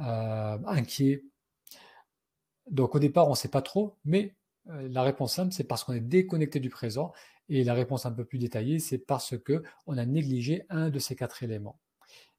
euh, 0.00 0.58
inquiet? 0.66 1.22
Donc 2.70 2.94
au 2.94 2.98
départ, 2.98 3.28
on 3.28 3.30
ne 3.30 3.36
sait 3.36 3.48
pas 3.48 3.62
trop, 3.62 3.96
mais 4.04 4.34
euh, 4.70 4.88
la 4.90 5.02
réponse 5.02 5.34
simple, 5.34 5.52
c'est 5.52 5.64
parce 5.64 5.84
qu'on 5.84 5.92
est 5.92 6.00
déconnecté 6.00 6.58
du 6.58 6.70
présent 6.70 7.12
Et 7.48 7.64
la 7.64 7.74
réponse 7.74 8.06
un 8.06 8.12
peu 8.12 8.24
plus 8.24 8.38
détaillée, 8.38 8.78
c'est 8.78 8.98
parce 8.98 9.38
que 9.38 9.62
on 9.86 9.98
a 9.98 10.06
négligé 10.06 10.64
un 10.68 10.90
de 10.90 10.98
ces 10.98 11.16
quatre 11.16 11.42
éléments. 11.42 11.78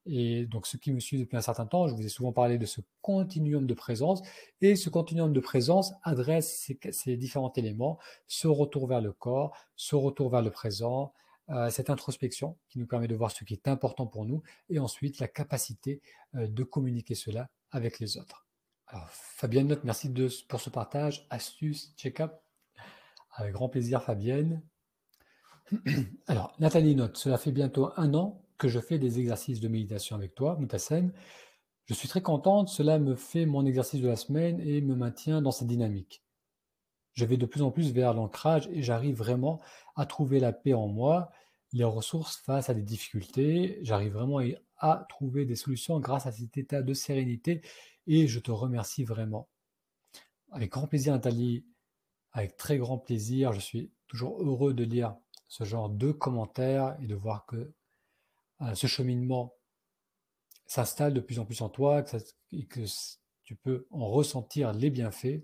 Et 0.09 0.45
donc, 0.45 0.67
ceux 0.67 0.77
qui 0.77 0.93
me 0.93 0.99
suivent 0.99 1.19
depuis 1.19 1.35
un 1.35 1.41
certain 1.41 1.65
temps, 1.65 1.87
je 1.87 1.93
vous 1.93 2.05
ai 2.05 2.09
souvent 2.09 2.31
parlé 2.31 2.57
de 2.57 2.65
ce 2.65 2.79
continuum 3.01 3.67
de 3.67 3.73
présence. 3.73 4.21
Et 4.61 4.77
ce 4.77 4.89
continuum 4.89 5.33
de 5.33 5.39
présence 5.41 5.93
adresse 6.03 6.71
ces, 6.91 7.17
différents 7.17 7.51
éléments, 7.53 7.99
ce 8.27 8.47
retour 8.47 8.87
vers 8.87 9.01
le 9.01 9.11
corps, 9.11 9.55
ce 9.75 9.95
retour 9.95 10.29
vers 10.29 10.41
le 10.41 10.49
présent, 10.49 11.13
euh, 11.49 11.69
cette 11.69 11.89
introspection 11.89 12.57
qui 12.69 12.79
nous 12.79 12.87
permet 12.87 13.07
de 13.07 13.15
voir 13.15 13.31
ce 13.31 13.43
qui 13.43 13.53
est 13.53 13.67
important 13.67 14.07
pour 14.07 14.25
nous, 14.25 14.43
et 14.69 14.79
ensuite 14.79 15.19
la 15.19 15.27
capacité 15.27 16.01
euh, 16.35 16.47
de 16.47 16.63
communiquer 16.63 17.15
cela 17.15 17.49
avec 17.71 17.99
les 17.99 18.17
autres. 18.17 18.47
Alors, 18.87 19.09
Fabienne 19.09 19.67
note, 19.67 19.83
merci 19.83 20.09
pour 20.47 20.61
ce 20.61 20.69
partage, 20.69 21.27
astuce, 21.29 21.93
check-up. 21.97 22.33
Avec 23.35 23.51
grand 23.51 23.67
plaisir, 23.67 24.01
Fabienne. 24.01 24.63
Alors, 26.27 26.53
Nathalie 26.59 26.95
note, 26.95 27.17
cela 27.17 27.37
fait 27.37 27.51
bientôt 27.51 27.89
un 27.97 28.13
an 28.13 28.41
que 28.57 28.67
je 28.67 28.79
fais 28.79 28.99
des 28.99 29.19
exercices 29.19 29.59
de 29.59 29.67
méditation 29.67 30.15
avec 30.15 30.33
toi, 30.33 30.55
Moutassem. 30.59 31.11
Je 31.85 31.93
suis 31.93 32.07
très 32.07 32.21
contente, 32.21 32.69
cela 32.69 32.99
me 32.99 33.15
fait 33.15 33.45
mon 33.45 33.65
exercice 33.65 34.01
de 34.01 34.07
la 34.07 34.15
semaine 34.15 34.59
et 34.61 34.81
me 34.81 34.95
maintient 34.95 35.41
dans 35.41 35.51
cette 35.51 35.67
dynamique. 35.67 36.23
Je 37.13 37.25
vais 37.25 37.37
de 37.37 37.45
plus 37.45 37.61
en 37.61 37.71
plus 37.71 37.91
vers 37.91 38.13
l'ancrage 38.13 38.67
et 38.71 38.81
j'arrive 38.81 39.15
vraiment 39.15 39.59
à 39.95 40.05
trouver 40.05 40.39
la 40.39 40.53
paix 40.53 40.73
en 40.73 40.87
moi, 40.87 41.31
les 41.73 41.83
ressources 41.83 42.37
face 42.37 42.69
à 42.69 42.73
des 42.73 42.83
difficultés. 42.83 43.79
J'arrive 43.81 44.13
vraiment 44.13 44.39
à 44.77 45.05
trouver 45.09 45.45
des 45.45 45.55
solutions 45.55 45.99
grâce 45.99 46.27
à 46.27 46.31
cet 46.31 46.57
état 46.57 46.81
de 46.81 46.93
sérénité 46.93 47.61
et 48.05 48.27
je 48.27 48.39
te 48.39 48.51
remercie 48.51 49.03
vraiment. 49.03 49.49
Avec 50.51 50.71
grand 50.71 50.87
plaisir, 50.87 51.13
Nathalie, 51.13 51.65
avec 52.31 52.55
très 52.55 52.77
grand 52.77 52.97
plaisir. 52.97 53.51
Je 53.51 53.59
suis 53.59 53.91
toujours 54.07 54.41
heureux 54.41 54.73
de 54.73 54.83
lire 54.83 55.15
ce 55.47 55.63
genre 55.63 55.89
de 55.89 56.11
commentaires 56.11 56.97
et 57.01 57.07
de 57.07 57.15
voir 57.15 57.45
que 57.45 57.73
euh, 58.61 58.75
ce 58.75 58.87
cheminement 58.87 59.53
s'installe 60.65 61.13
de 61.13 61.19
plus 61.19 61.39
en 61.39 61.45
plus 61.45 61.61
en 61.61 61.69
toi 61.69 62.03
et 62.51 62.65
que 62.65 62.81
tu 63.43 63.55
peux 63.55 63.87
en 63.91 64.07
ressentir 64.07 64.73
les 64.73 64.89
bienfaits. 64.89 65.41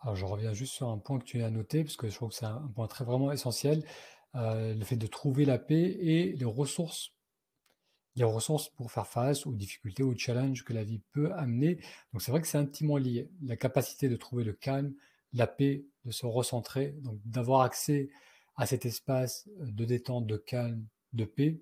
Alors 0.00 0.16
je 0.16 0.24
reviens 0.24 0.52
juste 0.52 0.74
sur 0.74 0.88
un 0.88 0.98
point 0.98 1.18
que 1.18 1.24
tu 1.24 1.42
as 1.42 1.50
noté, 1.50 1.84
parce 1.84 1.96
que 1.96 2.08
je 2.08 2.14
trouve 2.14 2.30
que 2.30 2.34
c'est 2.34 2.44
un 2.44 2.70
point 2.74 2.88
très 2.88 3.04
vraiment 3.04 3.30
essentiel, 3.30 3.84
euh, 4.34 4.74
le 4.74 4.84
fait 4.84 4.96
de 4.96 5.06
trouver 5.06 5.44
la 5.44 5.58
paix 5.58 5.96
et 6.00 6.32
les 6.32 6.44
ressources, 6.44 7.12
les 8.16 8.24
ressources 8.24 8.68
pour 8.70 8.90
faire 8.90 9.06
face 9.06 9.46
aux 9.46 9.54
difficultés, 9.54 10.02
aux 10.02 10.16
challenges 10.16 10.64
que 10.64 10.72
la 10.72 10.84
vie 10.84 11.00
peut 11.12 11.32
amener. 11.34 11.76
Donc 12.12 12.22
c'est 12.22 12.30
vrai 12.30 12.40
que 12.40 12.46
c'est 12.46 12.58
intimement 12.58 12.96
lié. 12.96 13.30
La 13.42 13.56
capacité 13.56 14.08
de 14.08 14.16
trouver 14.16 14.44
le 14.44 14.52
calme, 14.52 14.92
la 15.32 15.46
paix, 15.46 15.84
de 16.04 16.10
se 16.10 16.26
recentrer, 16.26 16.92
donc 17.02 17.18
d'avoir 17.24 17.62
accès 17.62 18.10
à 18.56 18.66
cet 18.66 18.86
espace 18.86 19.48
de 19.58 19.84
détente, 19.84 20.26
de 20.26 20.36
calme, 20.36 20.86
de 21.12 21.24
paix, 21.24 21.60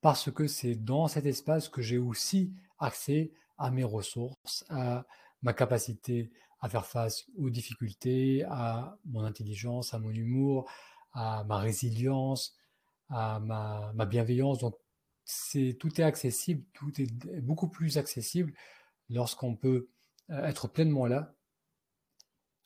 parce 0.00 0.30
que 0.30 0.46
c'est 0.46 0.74
dans 0.74 1.08
cet 1.08 1.26
espace 1.26 1.68
que 1.68 1.82
j'ai 1.82 1.98
aussi 1.98 2.52
accès 2.78 3.32
à 3.56 3.70
mes 3.70 3.84
ressources, 3.84 4.64
à 4.68 5.06
ma 5.42 5.52
capacité 5.52 6.30
à 6.60 6.68
faire 6.68 6.86
face 6.86 7.26
aux 7.36 7.50
difficultés, 7.50 8.44
à 8.44 8.98
mon 9.04 9.22
intelligence, 9.22 9.94
à 9.94 9.98
mon 9.98 10.10
humour, 10.10 10.70
à 11.12 11.44
ma 11.44 11.58
résilience, 11.58 12.56
à 13.08 13.40
ma, 13.40 13.92
bienveillance. 14.06 14.58
Donc, 14.58 14.76
tout 15.78 16.00
est 16.00 16.04
accessible, 16.04 16.64
tout 16.72 17.00
est 17.00 17.40
beaucoup 17.40 17.68
plus 17.68 17.98
accessible 17.98 18.52
lorsqu'on 19.08 19.54
peut 19.54 19.88
euh, 20.30 20.44
être 20.44 20.68
pleinement 20.68 21.06
là, 21.06 21.34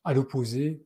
à 0.04 0.14
l'opposé 0.14 0.84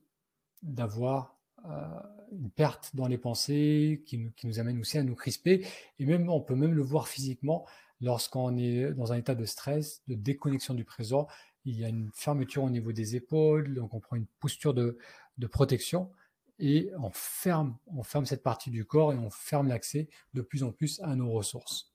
d'avoir 0.67 1.37
euh, 1.65 1.85
une 2.31 2.51
perte 2.51 2.95
dans 2.95 3.07
les 3.07 3.17
pensées 3.17 4.03
qui 4.05 4.31
nous, 4.43 4.59
amène 4.59 4.79
aussi 4.79 4.97
à 4.97 5.03
nous 5.03 5.15
crisper. 5.15 5.65
Et 5.99 6.05
même, 6.05 6.29
on 6.29 6.41
peut 6.41 6.55
même 6.55 6.73
le 6.73 6.81
voir 6.81 7.07
physiquement 7.07 7.65
lorsqu'on 8.01 8.57
est 8.57 8.93
dans 8.93 9.13
un 9.13 9.17
état 9.17 9.33
de 9.33 9.45
stress, 9.45 10.03
de 10.07 10.15
déconnexion 10.15 10.73
du 10.73 10.83
présent. 10.83 11.27
Il 11.65 11.79
y 11.79 11.85
a 11.85 11.89
une 11.89 12.09
fermeture 12.13 12.63
au 12.63 12.69
niveau 12.69 12.91
des 12.91 13.15
épaules, 13.15 13.73
donc 13.73 13.93
on 13.93 13.99
prend 13.99 14.15
une 14.15 14.27
posture 14.39 14.73
de, 14.73 14.97
de 15.37 15.47
protection 15.47 16.11
et 16.59 16.91
on 16.97 17.11
ferme, 17.13 17.77
on 17.87 18.03
ferme 18.03 18.25
cette 18.25 18.43
partie 18.43 18.71
du 18.71 18.85
corps 18.85 19.13
et 19.13 19.17
on 19.17 19.29
ferme 19.29 19.67
l'accès 19.67 20.09
de 20.33 20.41
plus 20.41 20.63
en 20.63 20.71
plus 20.71 20.99
à 21.01 21.15
nos 21.15 21.31
ressources. 21.31 21.93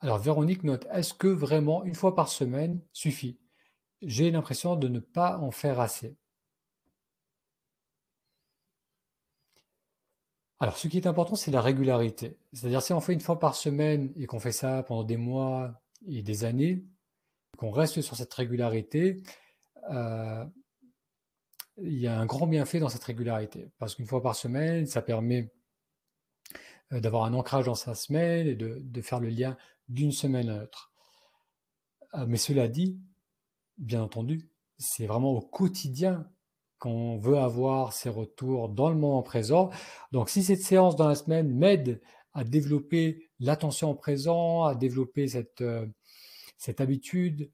Alors 0.00 0.18
Véronique 0.18 0.62
note, 0.62 0.86
est-ce 0.92 1.14
que 1.14 1.28
vraiment 1.28 1.84
une 1.84 1.94
fois 1.94 2.14
par 2.14 2.28
semaine 2.28 2.80
suffit? 2.92 3.38
J'ai 4.02 4.30
l'impression 4.30 4.76
de 4.76 4.88
ne 4.88 5.00
pas 5.00 5.38
en 5.38 5.50
faire 5.50 5.80
assez. 5.80 6.16
Alors, 10.58 10.78
ce 10.78 10.88
qui 10.88 10.96
est 10.96 11.06
important, 11.06 11.34
c'est 11.36 11.50
la 11.50 11.60
régularité. 11.60 12.38
C'est-à-dire, 12.52 12.80
si 12.82 12.92
on 12.92 13.00
fait 13.00 13.12
une 13.12 13.20
fois 13.20 13.38
par 13.38 13.54
semaine 13.54 14.12
et 14.16 14.26
qu'on 14.26 14.40
fait 14.40 14.52
ça 14.52 14.82
pendant 14.82 15.04
des 15.04 15.18
mois 15.18 15.82
et 16.08 16.22
des 16.22 16.44
années, 16.44 16.84
qu'on 17.58 17.70
reste 17.70 18.00
sur 18.00 18.16
cette 18.16 18.32
régularité, 18.32 19.22
euh, 19.90 20.44
il 21.78 21.98
y 21.98 22.06
a 22.06 22.18
un 22.18 22.26
grand 22.26 22.46
bienfait 22.46 22.78
dans 22.78 22.88
cette 22.88 23.04
régularité. 23.04 23.70
Parce 23.78 23.94
qu'une 23.94 24.06
fois 24.06 24.22
par 24.22 24.34
semaine, 24.34 24.86
ça 24.86 25.02
permet 25.02 25.52
euh, 26.92 27.00
d'avoir 27.00 27.24
un 27.24 27.34
ancrage 27.34 27.66
dans 27.66 27.74
sa 27.74 27.94
semaine 27.94 28.46
et 28.46 28.54
de, 28.54 29.02
faire 29.02 29.20
le 29.20 29.28
lien 29.28 29.56
d'une 29.88 30.12
semaine 30.12 30.48
à 30.48 30.60
l'autre. 30.60 30.90
Euh, 32.14 32.24
mais 32.26 32.38
cela 32.38 32.68
dit, 32.68 32.98
bien 33.76 34.02
entendu, 34.02 34.48
c'est 34.78 35.06
vraiment 35.06 35.32
au 35.32 35.40
quotidien 35.40 36.30
qu'on 36.78 37.18
veut 37.18 37.38
avoir 37.38 37.92
ces 37.92 38.08
retours 38.08 38.68
dans 38.68 38.90
le 38.90 38.96
moment 38.96 39.22
présent. 39.22 39.70
Donc 40.12 40.28
si 40.28 40.42
cette 40.42 40.62
séance 40.62 40.96
dans 40.96 41.08
la 41.08 41.14
semaine 41.14 41.52
m'aide 41.52 42.00
à 42.34 42.44
développer 42.44 43.30
l'attention 43.40 43.90
au 43.90 43.94
présent, 43.94 44.64
à 44.64 44.74
développer 44.74 45.28
cette, 45.28 45.62
euh, 45.62 45.86
cette 46.58 46.80
habitude, 46.80 47.50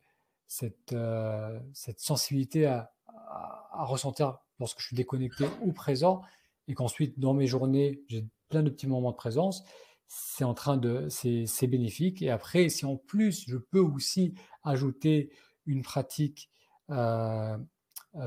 cette, 0.48 0.92
euh, 0.92 1.58
cette 1.72 2.00
sensibilité 2.00 2.66
à, 2.66 2.92
à, 3.06 3.84
ressentir 3.84 4.38
lorsque 4.58 4.80
je 4.80 4.88
suis 4.88 4.96
déconnecté 4.96 5.46
au 5.64 5.72
présent, 5.72 6.22
et 6.68 6.74
qu'ensuite 6.74 7.18
dans 7.18 7.34
mes 7.34 7.46
journées, 7.46 8.02
j'ai 8.08 8.26
plein 8.48 8.62
de 8.62 8.70
petits 8.70 8.86
moments 8.86 9.12
de 9.12 9.16
présence, 9.16 9.64
c'est 10.08 10.44
en 10.44 10.54
train 10.54 10.76
de, 10.76 11.08
c'est 11.08 11.66
bénéfique. 11.66 12.20
Et 12.20 12.30
après, 12.30 12.68
si 12.68 12.84
en 12.84 12.96
plus 12.96 13.44
je 13.48 13.56
peux 13.56 13.80
aussi 13.80 14.34
ajouter 14.62 15.30
une 15.64 15.82
pratique 15.82 16.50
euh, 16.90 17.56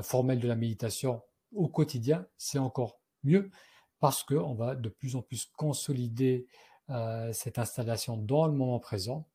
formelle 0.02 0.40
de 0.40 0.48
la 0.48 0.56
méditation 0.56 1.22
au 1.54 1.68
quotidien, 1.68 2.26
c'est 2.36 2.58
encore 2.58 3.00
mieux 3.24 3.50
parce 4.00 4.22
qu'on 4.22 4.54
va 4.54 4.74
de 4.74 4.88
plus 4.88 5.16
en 5.16 5.22
plus 5.22 5.46
consolider 5.56 6.46
euh, 6.90 7.32
cette 7.32 7.58
installation 7.58 8.16
dans 8.16 8.46
le 8.46 8.52
moment 8.52 8.78
présent 8.78 9.26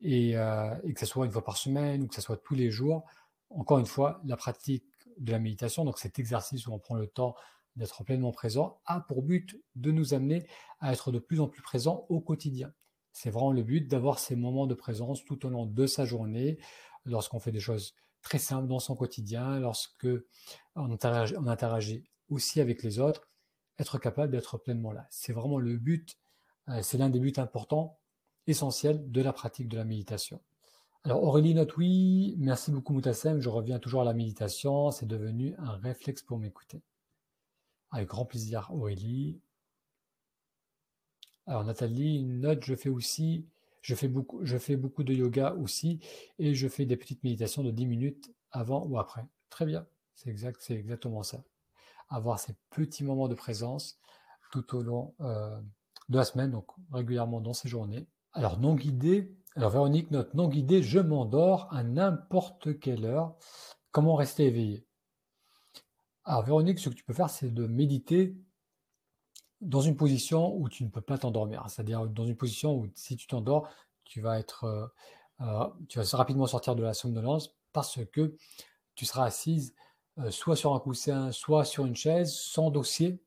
et, 0.00 0.36
euh, 0.36 0.74
et, 0.84 0.92
que 0.94 1.00
ce 1.00 1.06
soit 1.06 1.26
une 1.26 1.32
fois 1.32 1.44
par 1.44 1.56
semaine 1.56 2.02
ou 2.02 2.08
que 2.08 2.14
ce 2.14 2.20
soit 2.20 2.36
tous 2.38 2.54
les 2.54 2.70
jours. 2.70 3.04
Encore 3.50 3.78
une 3.78 3.86
fois, 3.86 4.20
la 4.24 4.36
pratique 4.36 4.84
de 5.18 5.32
la 5.32 5.38
méditation, 5.38 5.84
donc 5.84 5.98
cet 5.98 6.18
exercice 6.18 6.66
où 6.66 6.72
on 6.72 6.78
prend 6.78 6.96
le 6.96 7.06
temps 7.06 7.34
d'être 7.76 8.02
pleinement 8.04 8.32
présent, 8.32 8.80
a 8.86 9.00
pour 9.00 9.22
but 9.22 9.60
de 9.74 9.90
nous 9.90 10.14
amener 10.14 10.46
à 10.80 10.92
être 10.92 11.12
de 11.12 11.18
plus 11.18 11.40
en 11.40 11.48
plus 11.48 11.62
présent 11.62 12.06
au 12.08 12.20
quotidien. 12.20 12.72
C'est 13.12 13.30
vraiment 13.30 13.52
le 13.52 13.62
but 13.62 13.86
d'avoir 13.88 14.18
ces 14.18 14.36
moments 14.36 14.66
de 14.66 14.74
présence 14.74 15.24
tout 15.24 15.46
au 15.46 15.48
long 15.48 15.66
de 15.66 15.86
sa 15.86 16.04
journée, 16.04 16.58
lorsqu'on 17.04 17.38
fait 17.38 17.52
des 17.52 17.60
choses 17.60 17.94
très 18.26 18.38
simple 18.38 18.66
dans 18.66 18.80
son 18.80 18.96
quotidien, 18.96 19.60
lorsque 19.60 20.08
on 20.74 20.90
interagit, 20.90 22.04
aussi 22.28 22.60
avec 22.60 22.82
les 22.82 22.98
autres, 22.98 23.28
être 23.78 23.98
capable 23.98 24.32
d'être 24.32 24.58
pleinement 24.58 24.90
là. 24.90 25.06
C'est 25.10 25.32
vraiment 25.32 25.60
le 25.60 25.76
but, 25.76 26.18
euh, 26.68 26.82
c'est 26.82 26.98
l'un 26.98 27.08
des 27.08 27.20
buts 27.20 27.32
importants, 27.36 28.00
essentiels 28.48 29.12
de 29.12 29.22
la 29.22 29.32
pratique 29.32 29.68
de 29.68 29.76
la 29.76 29.84
méditation. 29.84 30.42
Alors 31.04 31.22
Aurélie 31.22 31.54
note 31.54 31.76
oui, 31.76 32.34
merci 32.38 32.72
beaucoup 32.72 32.92
Moutassem, 32.92 33.40
je 33.40 33.48
reviens 33.48 33.78
toujours 33.78 34.00
à 34.00 34.04
la 34.04 34.12
méditation, 34.12 34.90
c'est 34.90 35.06
devenu 35.06 35.54
un 35.58 35.76
réflexe 35.76 36.22
pour 36.22 36.38
m'écouter. 36.38 36.82
Avec 37.92 38.08
grand 38.08 38.24
plaisir 38.24 38.68
Aurélie. 38.72 39.40
Alors 41.46 41.62
Nathalie 41.62 42.24
note, 42.24 42.64
je 42.64 42.74
fais 42.74 42.88
aussi 42.88 43.46
je 43.86 43.94
fais 43.94 44.08
beaucoup, 44.76 45.04
de 45.04 45.14
yoga 45.14 45.54
aussi 45.54 46.00
et 46.40 46.54
je 46.54 46.66
fais 46.66 46.86
des 46.86 46.96
petites 46.96 47.22
méditations 47.22 47.62
de 47.62 47.70
10 47.70 47.86
minutes 47.86 48.34
avant 48.50 48.84
ou 48.84 48.98
après. 48.98 49.24
Très 49.48 49.64
bien, 49.64 49.86
c'est 50.16 50.28
exact, 50.28 50.60
c'est 50.60 50.74
exactement 50.74 51.22
ça. 51.22 51.44
Avoir 52.08 52.40
ces 52.40 52.56
petits 52.70 53.04
moments 53.04 53.28
de 53.28 53.36
présence 53.36 54.00
tout 54.50 54.74
au 54.74 54.82
long 54.82 55.14
euh, 55.20 55.60
de 56.08 56.16
la 56.16 56.24
semaine, 56.24 56.50
donc 56.50 56.66
régulièrement 56.90 57.40
dans 57.40 57.52
ces 57.52 57.68
journées. 57.68 58.08
Alors 58.32 58.58
non 58.58 58.74
guidé, 58.74 59.36
alors 59.54 59.70
Véronique 59.70 60.10
note 60.10 60.34
non 60.34 60.48
guidé, 60.48 60.82
je 60.82 60.98
m'endors 60.98 61.72
à 61.72 61.84
n'importe 61.84 62.80
quelle 62.80 63.04
heure. 63.04 63.36
Comment 63.92 64.16
rester 64.16 64.46
éveillé? 64.46 64.84
Alors 66.24 66.42
Véronique, 66.42 66.80
ce 66.80 66.88
que 66.88 66.94
tu 66.94 67.04
peux 67.04 67.14
faire, 67.14 67.30
c'est 67.30 67.54
de 67.54 67.68
méditer 67.68 68.36
dans 69.60 69.80
une 69.80 69.96
position 69.96 70.54
où 70.56 70.68
tu 70.68 70.84
ne 70.84 70.88
peux 70.88 71.00
pas 71.00 71.18
t'endormir. 71.18 71.64
C'est-à-dire 71.68 72.06
dans 72.06 72.24
une 72.24 72.36
position 72.36 72.74
où 72.74 72.88
si 72.94 73.16
tu 73.16 73.26
t'endors, 73.26 73.68
tu 74.04 74.20
vas 74.20 74.38
être, 74.38 74.64
euh, 74.64 74.86
euh, 75.40 75.68
tu 75.88 75.98
vas 75.98 76.04
rapidement 76.16 76.46
sortir 76.46 76.76
de 76.76 76.82
la 76.82 76.94
somnolence 76.94 77.54
parce 77.72 78.04
que 78.06 78.36
tu 78.94 79.04
seras 79.04 79.24
assise 79.26 79.74
euh, 80.18 80.30
soit 80.30 80.56
sur 80.56 80.74
un 80.74 80.80
coussin, 80.80 81.32
soit 81.32 81.64
sur 81.64 81.86
une 81.86 81.96
chaise, 81.96 82.34
sans 82.34 82.70
dossier. 82.70 83.20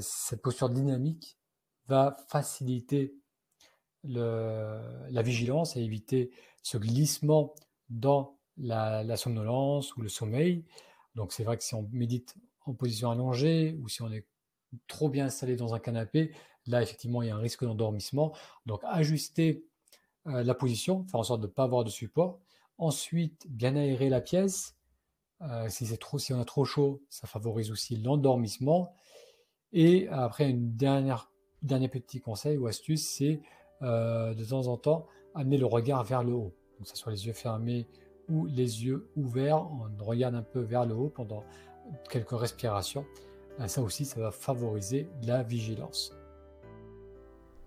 cette 0.00 0.42
posture 0.42 0.70
dynamique 0.70 1.38
va 1.86 2.16
faciliter 2.28 3.14
la 4.04 5.22
vigilance 5.22 5.76
et 5.76 5.80
éviter 5.80 6.30
ce 6.62 6.78
glissement 6.78 7.54
dans 7.90 8.38
la, 8.56 9.16
somnolence 9.16 9.96
ou 9.96 10.02
le 10.02 10.08
sommeil. 10.08 10.64
Donc 11.14 11.32
c'est 11.32 11.44
vrai 11.44 11.56
que 11.56 11.64
si 11.64 11.74
on 11.74 11.88
médite 11.92 12.34
en 12.66 12.74
position 12.74 13.10
allongée 13.10 13.76
ou 13.80 13.88
si 13.88 14.02
on 14.02 14.10
est 14.12 14.26
trop 14.86 15.08
bien 15.08 15.26
installé 15.26 15.56
dans 15.56 15.74
un 15.74 15.78
canapé, 15.78 16.32
là 16.66 16.82
effectivement 16.82 17.22
il 17.22 17.28
y 17.28 17.30
a 17.30 17.36
un 17.36 17.40
risque 17.40 17.64
d'endormissement. 17.64 18.34
Donc 18.66 18.80
ajuster 18.84 19.64
euh, 20.26 20.42
la 20.42 20.54
position, 20.54 21.04
faire 21.04 21.20
en 21.20 21.24
sorte 21.24 21.40
de 21.40 21.46
ne 21.46 21.52
pas 21.52 21.64
avoir 21.64 21.84
de 21.84 21.90
support. 21.90 22.40
Ensuite, 22.78 23.46
bien 23.48 23.76
aérer 23.76 24.08
la 24.08 24.20
pièce. 24.20 24.76
Euh, 25.42 25.68
si, 25.68 25.86
c'est 25.86 25.96
trop, 25.96 26.18
si 26.18 26.32
on 26.34 26.40
a 26.40 26.44
trop 26.44 26.64
chaud, 26.64 27.02
ça 27.08 27.26
favorise 27.26 27.70
aussi 27.70 27.96
l'endormissement. 27.96 28.94
Et 29.72 30.08
après, 30.08 30.50
une 30.50 30.76
dernière, 30.76 31.30
dernier 31.62 31.88
petit 31.88 32.20
conseil 32.20 32.58
ou 32.58 32.66
astuce, 32.66 33.06
c'est 33.06 33.40
euh, 33.82 34.34
de 34.34 34.44
temps 34.44 34.66
en 34.66 34.76
temps 34.76 35.06
amener 35.34 35.56
le 35.56 35.66
regard 35.66 36.04
vers 36.04 36.22
le 36.22 36.32
haut. 36.32 36.54
Donc, 36.78 36.88
ce 36.88 36.96
soit 36.96 37.12
les 37.12 37.26
yeux 37.26 37.32
fermés 37.32 37.86
ou 38.28 38.46
les 38.46 38.84
yeux 38.84 39.10
ouverts, 39.16 39.66
on 39.70 40.04
regarde 40.04 40.34
un 40.34 40.42
peu 40.42 40.60
vers 40.60 40.86
le 40.86 40.94
haut 40.94 41.08
pendant 41.08 41.44
quelques 42.10 42.30
respirations. 42.30 43.04
Euh, 43.60 43.68
ça 43.68 43.82
aussi, 43.82 44.04
ça 44.04 44.20
va 44.20 44.30
favoriser 44.30 45.08
la 45.22 45.42
vigilance. 45.42 46.12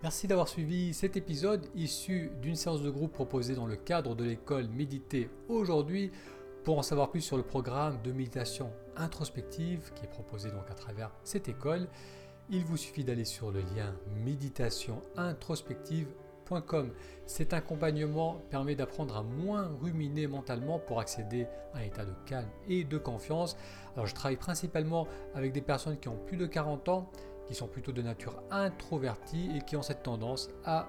Merci 0.01 0.27
d'avoir 0.27 0.47
suivi 0.49 0.93
cet 0.93 1.15
épisode 1.15 1.65
issu 1.75 2.31
d'une 2.41 2.55
séance 2.55 2.81
de 2.81 2.89
groupe 2.89 3.13
proposée 3.13 3.55
dans 3.55 3.67
le 3.67 3.77
cadre 3.77 4.15
de 4.15 4.25
l'école 4.25 4.67
Méditer 4.67 5.29
aujourd'hui. 5.47 6.11
Pour 6.65 6.77
en 6.77 6.81
savoir 6.81 7.09
plus 7.09 7.21
sur 7.21 7.37
le 7.37 7.43
programme 7.43 8.01
de 8.03 8.11
méditation 8.11 8.69
introspective 8.95 9.91
qui 9.95 10.05
est 10.05 10.09
proposé 10.09 10.49
donc 10.49 10.69
à 10.69 10.73
travers 10.73 11.11
cette 11.23 11.49
école, 11.49 11.87
il 12.49 12.65
vous 12.65 12.77
suffit 12.77 13.03
d'aller 13.03 13.25
sur 13.25 13.51
le 13.51 13.59
lien 13.61 13.93
méditationintrospective.com. 14.25 16.32
Cet 17.25 17.53
accompagnement 17.53 18.41
permet 18.49 18.75
d'apprendre 18.75 19.17
à 19.17 19.23
moins 19.23 19.71
ruminer 19.81 20.27
mentalement 20.27 20.79
pour 20.79 20.99
accéder 20.99 21.47
à 21.73 21.79
un 21.79 21.81
état 21.81 22.05
de 22.05 22.13
calme 22.25 22.49
et 22.67 22.83
de 22.83 22.97
confiance. 22.97 23.57
Alors 23.95 24.07
je 24.07 24.13
travaille 24.13 24.37
principalement 24.37 25.07
avec 25.33 25.53
des 25.53 25.61
personnes 25.61 25.97
qui 25.99 26.09
ont 26.09 26.19
plus 26.25 26.37
de 26.37 26.45
40 26.45 26.89
ans, 26.89 27.09
qui 27.47 27.55
sont 27.55 27.67
plutôt 27.67 27.91
de 27.91 28.01
nature 28.01 28.41
introvertie 28.51 29.49
et 29.55 29.61
qui 29.61 29.75
ont 29.75 29.81
cette 29.81 30.03
tendance 30.03 30.49
à 30.65 30.87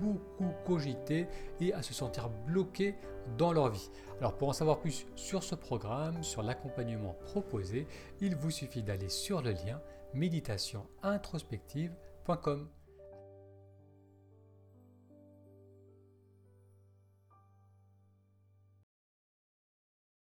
beaucoup 0.00 0.52
cogiter 0.66 1.28
et 1.60 1.72
à 1.72 1.82
se 1.82 1.94
sentir 1.94 2.28
bloqués 2.46 2.96
dans 3.38 3.52
leur 3.52 3.70
vie. 3.70 3.88
Alors 4.18 4.36
pour 4.36 4.48
en 4.48 4.52
savoir 4.52 4.80
plus 4.80 5.06
sur 5.14 5.42
ce 5.42 5.54
programme, 5.54 6.22
sur 6.22 6.42
l'accompagnement 6.42 7.16
proposé, 7.24 7.86
il 8.20 8.36
vous 8.36 8.50
suffit 8.50 8.82
d'aller 8.82 9.08
sur 9.08 9.40
le 9.42 9.52
lien 9.52 9.80
méditationintrospective.com. 10.14 12.68